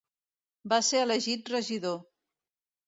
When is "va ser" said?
0.73-1.03